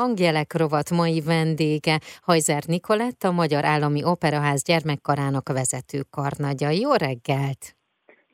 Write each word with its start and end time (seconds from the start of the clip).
hangjelek 0.00 0.56
rovat 0.56 0.90
mai 0.90 1.20
vendége 1.20 1.98
Hajzer 2.20 2.62
Nikolett, 2.66 3.24
a 3.24 3.30
Magyar 3.30 3.64
Állami 3.64 4.04
Operaház 4.04 4.62
gyermekkarának 4.62 5.48
vezető 5.48 6.00
karnagya. 6.10 6.68
Jó 6.68 6.92
reggelt! 6.92 7.76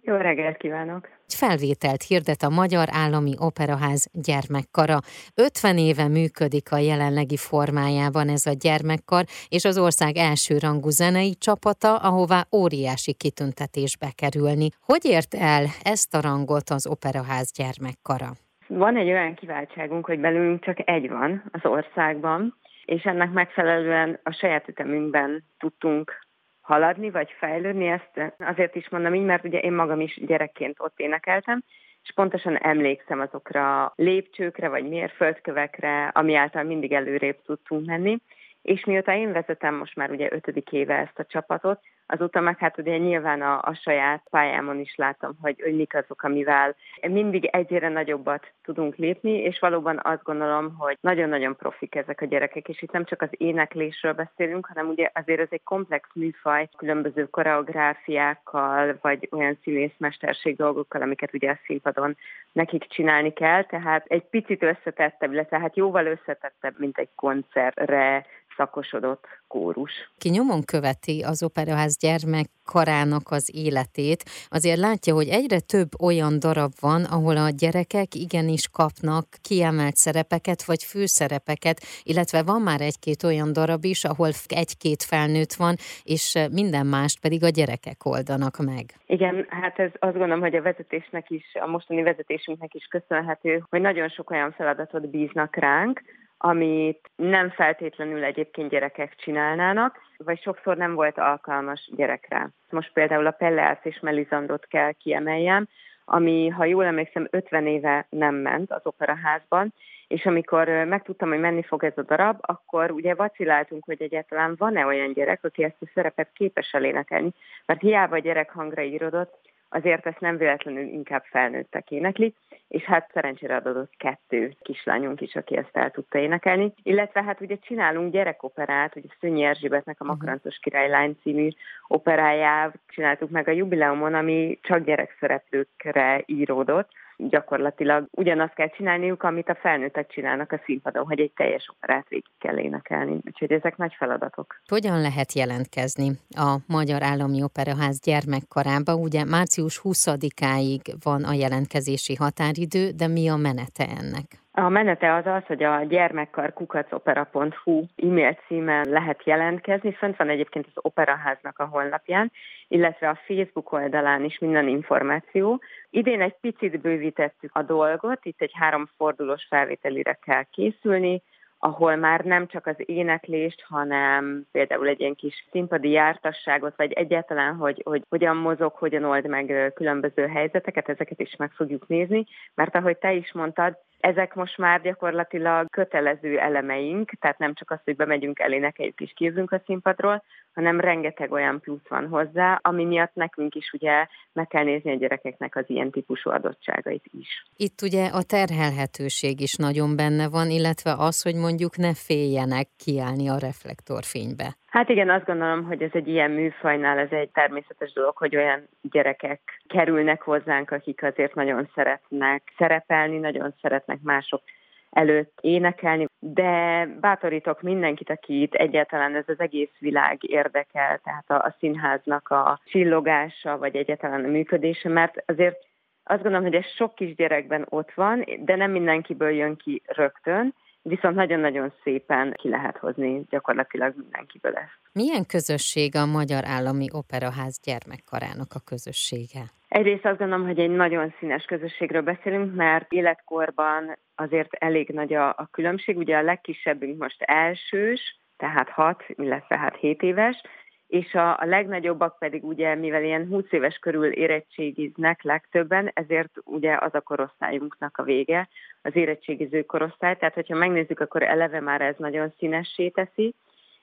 Jó 0.00 0.16
reggelt 0.16 0.56
kívánok! 0.56 1.08
Egy 1.28 1.34
felvételt 1.34 2.02
hirdet 2.02 2.42
a 2.42 2.48
Magyar 2.48 2.88
Állami 2.90 3.34
Operaház 3.38 4.06
gyermekkara. 4.12 4.98
50 5.34 5.78
éve 5.78 6.08
működik 6.08 6.72
a 6.72 6.78
jelenlegi 6.78 7.36
formájában 7.36 8.28
ez 8.28 8.46
a 8.46 8.52
gyermekkar, 8.52 9.24
és 9.48 9.64
az 9.64 9.78
ország 9.78 10.16
elsőrangú 10.16 10.88
zenei 10.88 11.34
csapata, 11.34 11.96
ahová 11.96 12.46
óriási 12.52 13.12
kitüntetésbe 13.12 14.10
kerülni. 14.14 14.68
Hogy 14.80 15.04
ért 15.04 15.34
el 15.34 15.66
ezt 15.82 16.14
a 16.14 16.20
rangot 16.20 16.70
az 16.70 16.86
Operaház 16.86 17.50
gyermekkara? 17.52 18.32
Van 18.66 18.96
egy 18.96 19.08
olyan 19.08 19.34
kiváltságunk, 19.34 20.06
hogy 20.06 20.20
belünk 20.20 20.64
csak 20.64 20.88
egy 20.88 21.08
van 21.08 21.42
az 21.52 21.64
országban, 21.64 22.54
és 22.84 23.04
ennek 23.04 23.32
megfelelően 23.32 24.20
a 24.22 24.32
saját 24.32 24.68
ütemünkben 24.68 25.44
tudtunk 25.58 26.26
haladni, 26.60 27.10
vagy 27.10 27.30
fejlődni. 27.38 27.86
Ezt 27.86 28.34
azért 28.38 28.74
is 28.74 28.88
mondom 28.88 29.14
így, 29.14 29.24
mert 29.24 29.44
ugye 29.44 29.58
én 29.58 29.72
magam 29.72 30.00
is 30.00 30.20
gyerekként 30.26 30.76
ott 30.78 30.98
énekeltem, 30.98 31.62
és 32.02 32.12
pontosan 32.14 32.56
emlékszem 32.56 33.20
azokra 33.20 33.92
lépcsőkre, 33.96 34.68
vagy 34.68 34.88
mérföldkövekre, 34.88 36.06
ami 36.06 36.34
által 36.34 36.62
mindig 36.62 36.92
előrébb 36.92 37.42
tudtunk 37.42 37.86
menni. 37.86 38.18
És 38.66 38.84
mióta 38.84 39.12
én 39.12 39.32
vezetem 39.32 39.74
most 39.74 39.96
már 39.96 40.10
ugye 40.10 40.28
ötödik 40.32 40.72
éve 40.72 40.94
ezt 40.94 41.18
a 41.18 41.24
csapatot, 41.24 41.80
azóta 42.06 42.40
meg 42.40 42.58
hát 42.58 42.78
ugye 42.78 42.96
nyilván 42.96 43.42
a, 43.42 43.58
a 43.62 43.74
saját 43.74 44.22
pályámon 44.30 44.80
is 44.80 44.94
látom, 44.94 45.36
hogy, 45.40 45.60
hogy 45.62 45.76
mik 45.76 45.94
azok, 45.94 46.22
amivel 46.22 46.76
mindig 47.08 47.44
egyre 47.44 47.88
nagyobbat 47.88 48.52
tudunk 48.62 48.96
lépni, 48.96 49.30
és 49.30 49.58
valóban 49.58 50.00
azt 50.02 50.22
gondolom, 50.22 50.74
hogy 50.78 50.98
nagyon-nagyon 51.00 51.56
profik 51.56 51.94
ezek 51.94 52.20
a 52.20 52.26
gyerekek, 52.26 52.68
és 52.68 52.82
itt 52.82 52.92
nem 52.92 53.04
csak 53.04 53.22
az 53.22 53.28
éneklésről 53.30 54.12
beszélünk, 54.12 54.66
hanem 54.66 54.88
ugye 54.88 55.10
azért 55.14 55.40
ez 55.40 55.48
egy 55.50 55.62
komplex 55.62 56.08
műfaj, 56.14 56.68
különböző 56.76 57.24
koreográfiákkal, 57.24 58.98
vagy 59.00 59.28
olyan 59.32 59.58
színészmesterség 59.62 60.56
dolgokkal, 60.56 61.02
amiket 61.02 61.34
ugye 61.34 61.50
a 61.50 61.58
színpadon 61.66 62.16
nekik 62.52 62.86
csinálni 62.88 63.32
kell, 63.32 63.64
tehát 63.64 64.04
egy 64.06 64.24
picit 64.24 64.62
összetettebb, 64.62 65.32
illetve 65.32 65.58
hát 65.58 65.76
jóval 65.76 66.06
összetettebb, 66.06 66.74
mint 66.78 66.98
egy 66.98 67.08
koncertre 67.14 68.26
szakosodott 68.56 69.24
kórus. 69.48 69.92
Ki 70.18 70.28
nyomon 70.28 70.62
követi 70.64 71.22
az 71.22 71.42
Operaház 71.42 71.96
gyermekkarának 71.98 73.30
az 73.30 73.50
életét, 73.54 74.22
azért 74.48 74.78
látja, 74.78 75.14
hogy 75.14 75.28
egyre 75.28 75.60
több 75.60 75.88
olyan 76.02 76.38
darab 76.38 76.72
van, 76.80 77.04
ahol 77.04 77.36
a 77.36 77.50
gyerekek 77.50 78.14
igenis 78.14 78.68
kapnak 78.68 79.26
kiemelt 79.48 79.96
szerepeket, 79.96 80.64
vagy 80.64 80.82
főszerepeket, 80.82 81.78
illetve 82.02 82.42
van 82.42 82.62
már 82.62 82.80
egy-két 82.80 83.22
olyan 83.22 83.52
darab 83.52 83.84
is, 83.84 84.04
ahol 84.04 84.30
egy-két 84.46 85.02
felnőtt 85.02 85.52
van, 85.52 85.74
és 86.02 86.24
minden 86.52 86.86
mást 86.86 87.20
pedig 87.20 87.44
a 87.44 87.48
gyerekek 87.48 88.04
oldanak 88.04 88.56
meg. 88.58 88.84
Igen, 89.06 89.46
hát 89.48 89.78
ez 89.78 89.90
azt 89.98 90.16
gondolom, 90.16 90.40
hogy 90.40 90.54
a 90.54 90.62
vezetésnek 90.62 91.30
is, 91.30 91.44
a 91.60 91.66
mostani 91.66 92.02
vezetésünknek 92.02 92.74
is 92.74 92.84
köszönhető, 92.84 93.64
hogy 93.70 93.80
nagyon 93.80 94.08
sok 94.08 94.30
olyan 94.30 94.52
feladatot 94.52 95.10
bíznak 95.10 95.56
ránk, 95.56 96.02
amit 96.38 97.10
nem 97.16 97.50
feltétlenül 97.50 98.24
egyébként 98.24 98.70
gyerekek 98.70 99.14
csinálnának, 99.16 99.98
vagy 100.16 100.40
sokszor 100.40 100.76
nem 100.76 100.94
volt 100.94 101.18
alkalmas 101.18 101.90
gyerekre. 101.96 102.50
Most 102.70 102.92
például 102.92 103.26
a 103.26 103.30
Pelleász 103.30 103.84
és 103.84 104.00
Melizandot 104.00 104.66
kell 104.66 104.92
kiemeljem, 104.92 105.68
ami, 106.04 106.48
ha 106.48 106.64
jól 106.64 106.84
emlékszem, 106.84 107.28
50 107.30 107.66
éve 107.66 108.06
nem 108.08 108.34
ment 108.34 108.72
az 108.72 108.80
operaházban, 108.86 109.72
és 110.08 110.26
amikor 110.26 110.68
megtudtam, 110.68 111.28
hogy 111.28 111.38
menni 111.38 111.62
fog 111.62 111.84
ez 111.84 111.98
a 111.98 112.02
darab, 112.02 112.38
akkor 112.40 112.90
ugye 112.90 113.14
vaciláltunk, 113.14 113.84
hogy 113.84 114.02
egyáltalán 114.02 114.54
van-e 114.58 114.86
olyan 114.86 115.12
gyerek, 115.12 115.44
aki 115.44 115.64
ezt 115.64 115.76
a 115.80 115.90
szerepet 115.94 116.28
képes 116.32 116.72
elénekelni, 116.72 117.30
mert 117.66 117.80
hiába 117.80 118.18
gyerek 118.18 118.50
hangra 118.50 118.82
írodott, 118.82 119.38
azért 119.68 120.06
ezt 120.06 120.20
nem 120.20 120.36
véletlenül 120.36 120.82
inkább 120.82 121.24
felnőttek 121.24 121.90
éneklik, 121.90 122.36
és 122.68 122.82
hát 122.82 123.10
szerencsére 123.12 123.56
adott 123.56 123.92
kettő 123.96 124.52
kislányunk 124.62 125.20
is, 125.20 125.34
aki 125.34 125.56
ezt 125.56 125.76
el 125.76 125.90
tudta 125.90 126.18
énekelni. 126.18 126.72
Illetve 126.82 127.22
hát 127.22 127.40
ugye 127.40 127.56
csinálunk 127.58 128.12
gyerekoperát, 128.12 128.96
ugye 128.96 129.08
Szönyi 129.20 129.42
Erzsébetnek 129.42 130.00
a 130.00 130.04
mhm. 130.04 130.12
Makarantos 130.12 130.58
Királylány 130.58 131.16
című 131.22 131.48
operáját 131.86 132.78
csináltuk 132.88 133.30
meg 133.30 133.48
a 133.48 133.52
jubileumon, 133.52 134.14
ami 134.14 134.58
csak 134.62 134.84
gyerekszereplőkre 134.84 136.22
íródott, 136.26 136.90
gyakorlatilag 137.16 138.06
ugyanazt 138.10 138.54
kell 138.54 138.68
csinálniuk, 138.68 139.22
amit 139.22 139.48
a 139.48 139.54
felnőttek 139.54 140.08
csinálnak 140.08 140.52
a 140.52 140.60
színpadon, 140.64 141.04
hogy 141.06 141.20
egy 141.20 141.32
teljes 141.36 141.70
operát 141.76 142.08
végig 142.08 142.24
kell 142.38 142.58
énekelni. 142.58 143.18
Úgyhogy 143.26 143.52
ezek 143.52 143.76
nagy 143.76 143.94
feladatok. 143.98 144.60
Hogyan 144.68 145.00
lehet 145.00 145.32
jelentkezni 145.32 146.08
a 146.30 146.56
Magyar 146.66 147.02
Állami 147.02 147.42
Operaház 147.42 148.00
gyermekkarába? 148.00 148.94
Ugye 148.94 149.24
március 149.24 149.80
20-áig 149.84 150.80
van 151.02 151.24
a 151.24 151.32
jelentkezési 151.32 152.14
határidő, 152.14 152.90
de 152.90 153.06
mi 153.06 153.28
a 153.28 153.36
menete 153.36 153.84
ennek? 154.00 154.24
A 154.58 154.68
menete 154.68 155.14
az 155.14 155.26
az, 155.26 155.46
hogy 155.46 155.62
a 155.62 155.82
gyermekkar 155.82 156.52
kukacopera.hu 156.52 157.84
e-mail 157.96 158.38
címen 158.46 158.88
lehet 158.88 159.24
jelentkezni. 159.24 159.92
Fönt 159.92 160.16
van 160.16 160.28
egyébként 160.28 160.66
az 160.66 160.84
operaháznak 160.84 161.58
a 161.58 161.64
honlapján, 161.64 162.32
illetve 162.68 163.08
a 163.08 163.18
Facebook 163.26 163.72
oldalán 163.72 164.24
is 164.24 164.38
minden 164.38 164.68
információ. 164.68 165.60
Idén 165.90 166.20
egy 166.20 166.36
picit 166.40 166.80
bővítettük 166.80 167.50
a 167.54 167.62
dolgot, 167.62 168.24
itt 168.24 168.40
egy 168.40 168.52
háromfordulós 168.54 169.46
felvételire 169.48 170.18
kell 170.22 170.42
készülni, 170.42 171.22
ahol 171.58 171.96
már 171.96 172.20
nem 172.20 172.46
csak 172.46 172.66
az 172.66 172.74
éneklést, 172.76 173.62
hanem 173.68 174.46
például 174.52 174.88
egy 174.88 175.00
ilyen 175.00 175.14
kis 175.14 175.46
színpadi 175.50 175.90
jártasságot, 175.90 176.76
vagy 176.76 176.92
egyáltalán, 176.92 177.54
hogy, 177.54 177.82
hogy 177.84 178.02
hogyan 178.08 178.36
mozog, 178.36 178.72
hogyan 178.72 179.04
old 179.04 179.26
meg 179.26 179.72
különböző 179.74 180.26
helyzeteket, 180.26 180.88
ezeket 180.88 181.20
is 181.20 181.36
meg 181.36 181.50
fogjuk 181.50 181.88
nézni, 181.88 182.26
mert 182.54 182.74
ahogy 182.74 182.96
te 182.96 183.12
is 183.12 183.32
mondtad, 183.32 183.76
ezek 184.00 184.34
most 184.34 184.58
már 184.58 184.80
gyakorlatilag 184.82 185.70
kötelező 185.70 186.38
elemeink, 186.38 187.10
tehát 187.20 187.38
nem 187.38 187.54
csak 187.54 187.70
az, 187.70 187.78
hogy 187.84 187.96
bemegyünk, 187.96 188.38
elénekeljük 188.38 189.00
és 189.00 189.12
kívülünk 189.14 189.52
a 189.52 189.62
színpadról, 189.64 190.22
hanem 190.54 190.80
rengeteg 190.80 191.32
olyan 191.32 191.60
plusz 191.60 191.88
van 191.88 192.08
hozzá, 192.08 192.58
ami 192.62 192.84
miatt 192.84 193.14
nekünk 193.14 193.54
is 193.54 193.70
ugye 193.72 194.06
meg 194.32 194.46
kell 194.46 194.64
nézni 194.64 194.90
a 194.90 194.96
gyerekeknek 194.96 195.56
az 195.56 195.64
ilyen 195.66 195.90
típusú 195.90 196.30
adottságait 196.30 197.04
is. 197.18 197.44
Itt 197.56 197.82
ugye 197.82 198.06
a 198.06 198.22
terhelhetőség 198.22 199.40
is 199.40 199.54
nagyon 199.54 199.96
benne 199.96 200.28
van, 200.28 200.50
illetve 200.50 200.94
az, 200.98 201.22
hogy 201.22 201.34
mondjuk 201.34 201.76
ne 201.76 201.94
féljenek 201.94 202.68
kiállni 202.76 203.28
a 203.28 203.38
reflektorfénybe. 203.38 204.56
Hát 204.76 204.88
igen, 204.88 205.10
azt 205.10 205.24
gondolom, 205.24 205.64
hogy 205.64 205.82
ez 205.82 205.90
egy 205.92 206.08
ilyen 206.08 206.30
műfajnál 206.30 206.98
ez 206.98 207.10
egy 207.10 207.30
természetes 207.30 207.92
dolog, 207.92 208.16
hogy 208.16 208.36
olyan 208.36 208.68
gyerekek 208.82 209.62
kerülnek 209.66 210.22
hozzánk, 210.22 210.70
akik 210.70 211.02
azért 211.02 211.34
nagyon 211.34 211.68
szeretnek 211.74 212.52
szerepelni, 212.56 213.18
nagyon 213.18 213.54
szeretnek 213.60 213.98
mások 214.02 214.42
előtt 214.90 215.38
énekelni, 215.40 216.06
de 216.18 216.84
bátorítok 217.00 217.62
mindenkit, 217.62 218.10
aki 218.10 218.42
itt 218.42 218.54
egyáltalán 218.54 219.14
ez 219.14 219.24
az 219.26 219.40
egész 219.40 219.72
világ 219.78 220.18
érdekel, 220.20 221.00
tehát 221.04 221.30
a, 221.30 221.34
a 221.34 221.56
színháznak 221.58 222.28
a 222.28 222.60
csillogása, 222.64 223.58
vagy 223.58 223.76
egyáltalán 223.76 224.24
a 224.24 224.28
működése, 224.28 224.88
mert 224.88 225.22
azért 225.26 225.56
azt 226.04 226.22
gondolom, 226.22 226.46
hogy 226.46 226.56
ez 226.56 226.66
sok 226.66 226.94
kisgyerekben 226.94 227.66
ott 227.68 227.92
van, 227.92 228.24
de 228.38 228.56
nem 228.56 228.70
mindenkiből 228.70 229.30
jön 229.30 229.56
ki 229.56 229.82
rögtön, 229.86 230.54
viszont 230.88 231.14
nagyon-nagyon 231.14 231.72
szépen 231.82 232.34
ki 232.36 232.48
lehet 232.48 232.76
hozni 232.76 233.22
gyakorlatilag 233.30 233.94
mindenkiből 233.96 234.52
ezt. 234.52 234.78
Milyen 234.92 235.26
közösség 235.26 235.96
a 235.96 236.06
Magyar 236.06 236.44
Állami 236.44 236.86
Operaház 236.92 237.60
gyermekkarának 237.64 238.50
a 238.54 238.60
közössége? 238.64 239.42
Egyrészt 239.68 240.04
azt 240.04 240.18
gondolom, 240.18 240.46
hogy 240.46 240.58
egy 240.58 240.70
nagyon 240.70 241.14
színes 241.18 241.44
közösségről 241.44 242.02
beszélünk, 242.02 242.54
mert 242.54 242.92
életkorban 242.92 243.98
azért 244.14 244.54
elég 244.54 244.88
nagy 244.88 245.14
a, 245.14 245.28
a 245.28 245.48
különbség. 245.50 245.96
Ugye 245.96 246.16
a 246.16 246.22
legkisebbünk 246.22 246.98
most 246.98 247.22
elsős, 247.22 248.18
tehát 248.36 248.68
6, 248.68 249.04
illetve 249.08 249.58
hát 249.58 249.76
7 249.76 250.02
éves, 250.02 250.42
és 250.86 251.14
a, 251.14 251.30
a 251.30 251.44
legnagyobbak 251.44 252.18
pedig 252.18 252.44
ugye, 252.44 252.74
mivel 252.74 253.04
ilyen 253.04 253.26
20 253.26 253.44
éves 253.50 253.78
körül 253.78 254.12
érettségiznek 254.12 255.22
legtöbben, 255.22 255.90
ezért 255.94 256.30
ugye 256.44 256.76
az 256.80 256.94
a 256.94 257.00
korosztályunknak 257.00 257.96
a 257.98 258.02
vége, 258.02 258.48
az 258.82 258.96
érettségiző 258.96 259.62
korosztály, 259.62 260.16
tehát 260.16 260.34
hogyha 260.34 260.56
megnézzük, 260.56 261.00
akkor 261.00 261.22
eleve 261.22 261.60
már 261.60 261.80
ez 261.80 261.94
nagyon 261.98 262.32
színessé 262.38 262.88
teszi, 262.88 263.34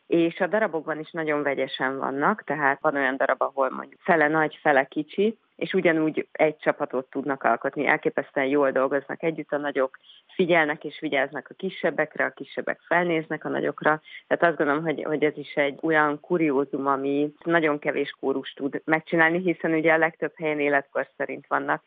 és 0.07 0.39
a 0.39 0.47
darabokban 0.47 0.99
is 0.99 1.11
nagyon 1.11 1.43
vegyesen 1.43 1.97
vannak, 1.97 2.43
tehát 2.43 2.81
van 2.81 2.95
olyan 2.95 3.17
darab, 3.17 3.41
ahol 3.41 3.69
mondjuk 3.69 3.99
fele 4.03 4.27
nagy, 4.27 4.59
fele 4.61 4.83
kicsi, 4.85 5.37
és 5.63 5.73
ugyanúgy 5.73 6.27
egy 6.31 6.57
csapatot 6.57 7.09
tudnak 7.09 7.43
alkotni, 7.43 7.85
elképesztően 7.85 8.47
jól 8.47 8.71
dolgoznak 8.71 9.23
együtt, 9.23 9.51
a 9.51 9.57
nagyok 9.57 9.97
figyelnek 10.35 10.83
és 10.83 10.99
vigyáznak 10.99 11.47
a 11.49 11.53
kisebbekre, 11.53 12.25
a 12.25 12.29
kisebbek 12.29 12.79
felnéznek 12.87 13.45
a 13.45 13.49
nagyokra, 13.49 14.01
tehát 14.27 14.43
azt 14.43 14.57
gondolom, 14.57 14.83
hogy, 14.83 15.03
hogy 15.03 15.23
ez 15.23 15.37
is 15.37 15.53
egy 15.53 15.79
olyan 15.81 16.19
kuriózum, 16.19 16.87
ami 16.87 17.33
nagyon 17.43 17.79
kevés 17.79 18.15
kórus 18.19 18.53
tud 18.53 18.81
megcsinálni, 18.85 19.39
hiszen 19.39 19.73
ugye 19.73 19.93
a 19.93 19.97
legtöbb 19.97 20.33
helyen 20.35 20.59
életkor 20.59 21.07
szerint 21.17 21.47
vannak 21.47 21.83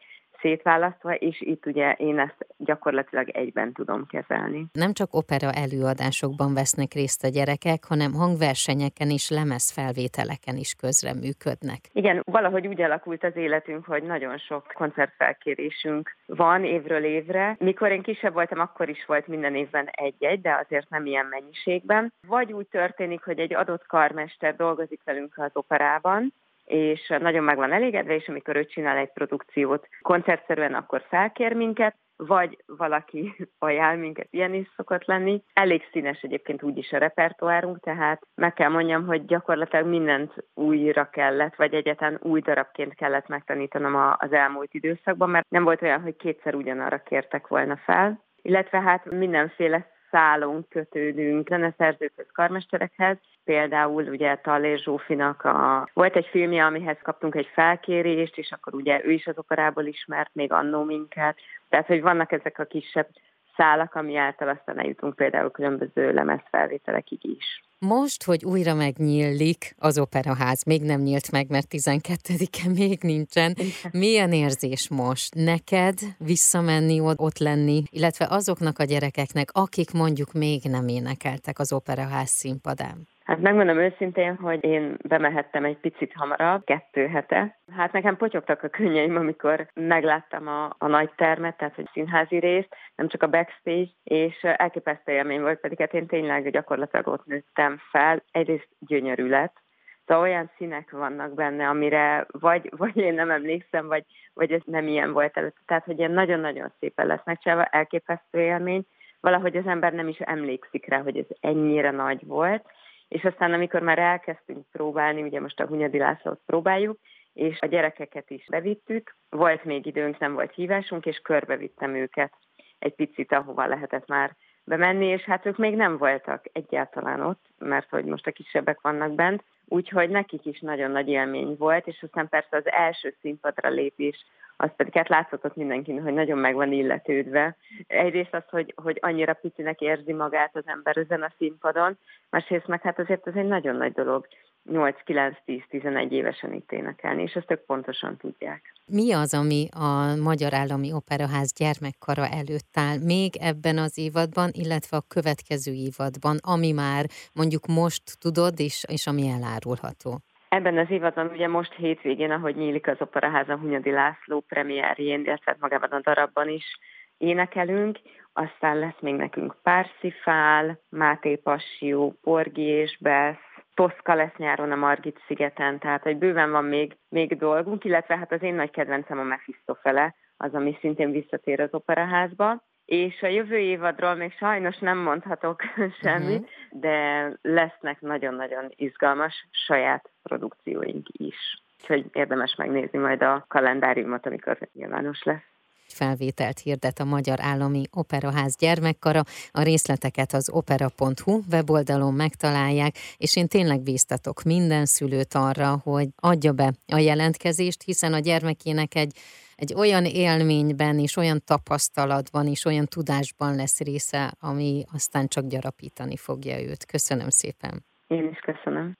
szétválasztva, 0.46 1.14
és 1.14 1.40
itt 1.40 1.66
ugye 1.66 1.92
én 1.92 2.18
ezt 2.18 2.46
gyakorlatilag 2.56 3.28
egyben 3.28 3.72
tudom 3.72 4.06
kezelni. 4.06 4.66
Nem 4.72 4.92
csak 4.92 5.14
opera 5.14 5.50
előadásokban 5.52 6.54
vesznek 6.54 6.92
részt 6.92 7.24
a 7.24 7.28
gyerekek, 7.28 7.84
hanem 7.88 8.12
hangversenyeken 8.12 9.10
is, 9.10 9.30
lemezfelvételeken 9.30 10.56
is 10.56 10.74
közreműködnek. 10.74 11.80
Igen, 11.92 12.22
valahogy 12.24 12.66
úgy 12.66 12.82
alakult 12.82 13.24
az 13.24 13.36
életünk, 13.36 13.84
hogy 13.84 14.02
nagyon 14.02 14.38
sok 14.38 14.64
koncertfelkérésünk 14.74 16.16
van 16.26 16.64
évről 16.64 17.04
évre. 17.04 17.56
Mikor 17.58 17.90
én 17.90 18.02
kisebb 18.02 18.32
voltam, 18.32 18.60
akkor 18.60 18.88
is 18.88 19.04
volt 19.06 19.26
minden 19.26 19.54
évben 19.54 19.86
egy-egy, 19.90 20.40
de 20.40 20.52
azért 20.64 20.90
nem 20.90 21.06
ilyen 21.06 21.26
mennyiségben. 21.26 22.12
Vagy 22.28 22.52
úgy 22.52 22.66
történik, 22.66 23.22
hogy 23.24 23.38
egy 23.38 23.54
adott 23.54 23.86
karmester 23.86 24.56
dolgozik 24.56 25.00
velünk 25.04 25.32
az 25.36 25.50
operában, 25.52 26.32
és 26.66 27.14
nagyon 27.20 27.44
meg 27.44 27.56
van 27.56 27.72
elégedve, 27.72 28.14
és 28.14 28.28
amikor 28.28 28.56
ő 28.56 28.64
csinál 28.64 28.96
egy 28.96 29.12
produkciót 29.12 29.88
koncertszerűen, 30.02 30.74
akkor 30.74 31.02
felkér 31.08 31.52
minket, 31.52 31.96
vagy 32.16 32.56
valaki 32.66 33.36
ajánl 33.58 33.98
minket, 33.98 34.26
ilyen 34.30 34.54
is 34.54 34.72
szokott 34.76 35.04
lenni. 35.04 35.42
Elég 35.52 35.82
színes 35.92 36.20
egyébként 36.20 36.62
úgyis 36.62 36.92
a 36.92 36.98
repertoárunk, 36.98 37.80
tehát 37.80 38.26
meg 38.34 38.52
kell 38.52 38.68
mondjam, 38.68 39.06
hogy 39.06 39.24
gyakorlatilag 39.24 39.86
mindent 39.86 40.32
újra 40.54 41.10
kellett, 41.10 41.54
vagy 41.54 41.74
egyetlen 41.74 42.18
új 42.22 42.40
darabként 42.40 42.94
kellett 42.94 43.28
megtanítanom 43.28 44.14
az 44.18 44.32
elmúlt 44.32 44.74
időszakban, 44.74 45.30
mert 45.30 45.50
nem 45.50 45.64
volt 45.64 45.82
olyan, 45.82 46.02
hogy 46.02 46.16
kétszer 46.16 46.54
ugyanarra 46.54 46.98
kértek 46.98 47.46
volna 47.46 47.76
fel. 47.76 48.24
Illetve 48.42 48.80
hát 48.80 49.10
mindenféle 49.10 49.94
szálon 50.16 50.66
kötődünk 50.68 51.48
zeneszerzőkhöz, 51.48 52.26
karmesterekhez. 52.32 53.16
Például 53.44 54.04
ugye 54.04 54.36
Tallér 54.36 54.78
Zsófinak 54.78 55.44
a... 55.44 55.88
volt 55.92 56.16
egy 56.16 56.26
filmje, 56.26 56.64
amihez 56.64 56.98
kaptunk 57.02 57.34
egy 57.34 57.50
felkérést, 57.52 58.38
és 58.38 58.50
akkor 58.50 58.74
ugye 58.74 59.04
ő 59.04 59.10
is 59.10 59.26
az 59.26 59.38
operából 59.38 59.84
ismert 59.84 60.30
még 60.32 60.52
annó 60.52 60.82
minket. 60.82 61.38
Tehát, 61.68 61.86
hogy 61.86 62.00
vannak 62.00 62.32
ezek 62.32 62.58
a 62.58 62.64
kisebb 62.64 63.08
szálak, 63.56 63.94
ami 63.94 64.16
által 64.16 64.48
aztán 64.48 64.78
eljutunk 64.78 65.14
például 65.14 65.50
különböző 65.50 66.12
lemezfelvételekig 66.12 67.24
is. 67.24 67.64
Most, 67.78 68.24
hogy 68.24 68.44
újra 68.44 68.74
megnyílik 68.74 69.74
az 69.78 69.98
operaház, 69.98 70.64
még 70.64 70.82
nem 70.82 71.00
nyílt 71.00 71.30
meg, 71.30 71.46
mert 71.48 71.66
12-e 71.70 72.68
még 72.80 72.98
nincsen. 73.02 73.54
Milyen 73.92 74.32
érzés 74.32 74.88
most 74.88 75.34
neked 75.34 75.98
visszamenni, 76.18 77.00
ott 77.00 77.38
lenni, 77.38 77.82
illetve 77.90 78.26
azoknak 78.30 78.78
a 78.78 78.84
gyerekeknek, 78.84 79.48
akik 79.52 79.92
mondjuk 79.92 80.32
még 80.32 80.60
nem 80.62 80.88
énekeltek 80.88 81.58
az 81.58 81.72
operaház 81.72 82.28
színpadán? 82.28 83.08
Hát 83.26 83.40
megmondom 83.40 83.78
őszintén, 83.78 84.36
hogy 84.36 84.64
én 84.64 84.96
bemehettem 85.08 85.64
egy 85.64 85.76
picit 85.76 86.12
hamarabb, 86.14 86.64
kettő 86.64 87.06
hete. 87.06 87.58
Hát 87.76 87.92
nekem 87.92 88.16
potyogtak 88.16 88.62
a 88.62 88.68
könnyeim, 88.68 89.16
amikor 89.16 89.70
megláttam 89.74 90.48
a, 90.48 90.74
a 90.78 90.86
nagy 90.86 91.10
termet, 91.16 91.56
tehát 91.56 91.74
hogy 91.74 91.88
színházi 91.92 92.38
részt, 92.38 92.68
nem 92.96 93.08
csak 93.08 93.22
a 93.22 93.28
backstage, 93.28 93.88
és 94.04 94.42
elképesztő 94.42 95.12
élmény 95.12 95.40
volt, 95.40 95.60
pedig 95.60 95.78
hát 95.78 95.94
én 95.94 96.06
tényleg 96.06 96.50
gyakorlatilag 96.50 97.06
ott 97.06 97.26
nőttem 97.26 97.80
fel. 97.90 98.22
Egyrészt 98.30 98.68
gyönyörű 98.78 99.28
lett, 99.28 99.64
Szóval 100.06 100.22
olyan 100.22 100.50
színek 100.56 100.90
vannak 100.90 101.34
benne, 101.34 101.68
amire 101.68 102.26
vagy, 102.30 102.70
vagy 102.76 102.96
én 102.96 103.14
nem 103.14 103.30
emlékszem, 103.30 103.86
vagy, 103.86 104.04
vagy 104.34 104.52
ez 104.52 104.60
nem 104.64 104.86
ilyen 104.86 105.12
volt 105.12 105.36
előtt. 105.36 105.56
Tehát, 105.66 105.84
hogy 105.84 105.98
ilyen 105.98 106.10
nagyon-nagyon 106.10 106.72
szépen 106.78 107.06
lesznek 107.06 107.38
csinálva, 107.38 107.64
elképesztő 107.64 108.40
élmény. 108.40 108.86
Valahogy 109.20 109.56
az 109.56 109.66
ember 109.66 109.92
nem 109.92 110.08
is 110.08 110.18
emlékszik 110.18 110.88
rá, 110.88 111.02
hogy 111.02 111.16
ez 111.18 111.36
ennyire 111.40 111.90
nagy 111.90 112.26
volt 112.26 112.64
és 113.08 113.24
aztán 113.24 113.52
amikor 113.52 113.82
már 113.82 113.98
elkezdtünk 113.98 114.66
próbálni, 114.72 115.22
ugye 115.22 115.40
most 115.40 115.60
a 115.60 115.66
Hunyadi 115.66 115.98
Lászlót 115.98 116.40
próbáljuk, 116.46 116.98
és 117.32 117.60
a 117.60 117.66
gyerekeket 117.66 118.30
is 118.30 118.46
bevittük, 118.50 119.16
volt 119.30 119.64
még 119.64 119.86
időnk, 119.86 120.18
nem 120.18 120.34
volt 120.34 120.54
hívásunk, 120.54 121.06
és 121.06 121.18
körbevittem 121.18 121.94
őket 121.94 122.32
egy 122.78 122.94
picit, 122.94 123.32
ahova 123.32 123.66
lehetett 123.66 124.06
már 124.06 124.36
bemenni, 124.64 125.06
és 125.06 125.22
hát 125.22 125.46
ők 125.46 125.56
még 125.56 125.74
nem 125.74 125.96
voltak 125.96 126.44
egyáltalán 126.52 127.20
ott, 127.20 127.44
mert 127.58 127.88
hogy 127.90 128.04
most 128.04 128.26
a 128.26 128.32
kisebbek 128.32 128.80
vannak 128.80 129.14
bent, 129.14 129.44
úgyhogy 129.68 130.10
nekik 130.10 130.44
is 130.44 130.60
nagyon 130.60 130.90
nagy 130.90 131.08
élmény 131.08 131.56
volt, 131.58 131.86
és 131.86 132.02
aztán 132.02 132.28
persze 132.28 132.56
az 132.56 132.70
első 132.70 133.14
színpadra 133.20 133.68
lépés 133.68 134.24
az 134.56 134.70
pedig 134.76 134.92
hát 134.92 135.08
látszott 135.08 135.56
mindenkinek, 135.56 136.02
hogy 136.02 136.12
nagyon 136.12 136.38
meg 136.38 136.54
van 136.54 136.72
illetődve. 136.72 137.56
Egyrészt 137.86 138.34
az, 138.34 138.42
hogy, 138.50 138.74
hogy 138.82 138.98
annyira 139.00 139.32
picinek 139.32 139.80
érzi 139.80 140.12
magát 140.12 140.56
az 140.56 140.62
ember 140.66 140.96
ezen 140.96 141.22
a 141.22 141.32
színpadon, 141.38 141.98
másrészt 142.30 142.66
meg 142.66 142.82
hát 142.82 142.98
azért 142.98 143.26
ez 143.26 143.34
egy 143.34 143.46
nagyon 143.46 143.76
nagy 143.76 143.92
dolog 143.92 144.26
8-9-10-11 144.72 146.10
évesen 146.10 146.52
itt 146.52 146.72
énekelni, 146.72 147.22
és 147.22 147.32
ezt 147.32 147.50
ők 147.50 147.64
pontosan 147.64 148.16
tudják. 148.16 148.72
Mi 148.86 149.12
az, 149.12 149.34
ami 149.34 149.68
a 149.70 150.14
Magyar 150.22 150.54
Állami 150.54 150.92
Operaház 150.92 151.52
gyermekkara 151.52 152.26
előtt 152.28 152.74
áll 152.74 152.98
még 153.04 153.30
ebben 153.40 153.78
az 153.78 153.98
évadban, 153.98 154.50
illetve 154.52 154.96
a 154.96 155.06
következő 155.08 155.72
évadban, 155.72 156.36
ami 156.40 156.72
már 156.72 157.04
mondjuk 157.34 157.66
most 157.66 158.02
tudod, 158.20 158.60
és, 158.60 158.84
és 158.88 159.06
ami 159.06 159.28
elárulható? 159.28 160.18
Ebben 160.48 160.78
az 160.78 160.90
évadban 160.90 161.26
ugye 161.26 161.48
most 161.48 161.74
hétvégén, 161.74 162.30
ahogy 162.30 162.56
nyílik 162.56 162.86
az 162.86 162.96
Operaháza 163.00 163.56
Hunyadi 163.56 163.90
László 163.90 164.40
premierjén, 164.40 165.20
illetve 165.20 165.50
hát 165.50 165.60
magában 165.60 165.90
a 165.90 166.00
darabban 166.00 166.48
is 166.48 166.78
énekelünk, 167.18 167.98
aztán 168.32 168.78
lesz 168.78 169.00
még 169.00 169.14
nekünk 169.14 169.56
Párszifál, 169.62 170.80
Máté 170.88 171.36
Passió, 171.36 172.14
Porgi 172.22 172.62
és 172.62 172.96
Besz, 173.00 173.45
Toszka 173.76 174.14
lesz 174.14 174.36
nyáron 174.36 174.72
a 174.72 174.76
Margit 174.76 175.22
szigeten, 175.26 175.78
tehát 175.78 176.02
hogy 176.02 176.16
bőven 176.16 176.50
van 176.50 176.64
még, 176.64 176.96
még 177.08 177.36
dolgunk, 177.38 177.84
illetve 177.84 178.16
hát 178.16 178.32
az 178.32 178.42
én 178.42 178.54
nagy 178.54 178.70
kedvencem 178.70 179.18
a 179.18 179.22
Mephistofele, 179.22 180.14
az, 180.36 180.54
ami 180.54 180.76
szintén 180.80 181.10
visszatér 181.10 181.60
az 181.60 181.74
operaházba. 181.74 182.64
És 182.84 183.22
a 183.22 183.26
jövő 183.26 183.56
évadról 183.56 184.14
még 184.14 184.32
sajnos 184.32 184.78
nem 184.78 184.98
mondhatok 184.98 185.62
semmit, 186.02 186.40
uh-huh. 186.40 186.80
de 186.80 187.30
lesznek 187.42 188.00
nagyon-nagyon 188.00 188.72
izgalmas 188.76 189.48
saját 189.50 190.10
produkcióink 190.22 191.06
is. 191.12 191.62
Úgyhogy 191.80 192.06
érdemes 192.12 192.54
megnézni 192.54 192.98
majd 192.98 193.22
a 193.22 193.44
kalendáriumot, 193.48 194.26
amikor 194.26 194.58
nyilvános 194.72 195.22
lesz 195.22 195.54
felvételt 195.88 196.58
hirdet 196.58 196.98
a 196.98 197.04
Magyar 197.04 197.40
Állami 197.40 197.82
Operaház 197.92 198.56
gyermekkara. 198.56 199.22
A 199.50 199.62
részleteket 199.62 200.32
az 200.32 200.50
opera.hu 200.50 201.40
weboldalon 201.50 202.14
megtalálják, 202.14 202.94
és 203.16 203.36
én 203.36 203.48
tényleg 203.48 203.80
bíztatok 203.80 204.42
minden 204.42 204.86
szülőt 204.86 205.34
arra, 205.34 205.80
hogy 205.82 206.08
adja 206.16 206.52
be 206.52 206.72
a 206.86 206.98
jelentkezést, 206.98 207.82
hiszen 207.82 208.12
a 208.12 208.18
gyermekének 208.18 208.94
egy 208.94 209.12
egy 209.56 209.74
olyan 209.74 210.04
élményben 210.04 210.98
és 210.98 211.16
olyan 211.16 211.38
tapasztalatban 211.44 212.46
és 212.46 212.64
olyan 212.64 212.86
tudásban 212.86 213.54
lesz 213.54 213.80
része, 213.80 214.32
ami 214.40 214.84
aztán 214.92 215.28
csak 215.28 215.46
gyarapítani 215.46 216.16
fogja 216.16 216.60
őt. 216.60 216.84
Köszönöm 216.84 217.28
szépen. 217.28 217.84
Én 218.06 218.28
is 218.28 218.38
köszönöm. 218.38 218.94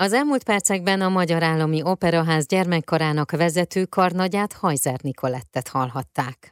Az 0.00 0.12
elmúlt 0.12 0.44
percekben 0.44 1.00
a 1.00 1.08
Magyar 1.08 1.42
Állami 1.42 1.82
Operaház 1.82 2.46
gyermekkarának 2.46 3.30
vezető 3.30 3.84
karnagyát 3.84 4.52
Hajzer 4.52 4.98
Nikolettet 5.02 5.68
hallhatták. 5.68 6.48